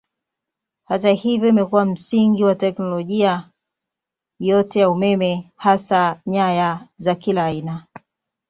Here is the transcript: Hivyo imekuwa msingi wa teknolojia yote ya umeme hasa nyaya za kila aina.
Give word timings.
Hivyo 1.15 1.47
imekuwa 1.49 1.85
msingi 1.85 2.43
wa 2.43 2.55
teknolojia 2.55 3.49
yote 4.39 4.79
ya 4.79 4.89
umeme 4.89 5.51
hasa 5.55 6.21
nyaya 6.25 6.87
za 6.97 7.15
kila 7.15 7.45
aina. 7.45 7.85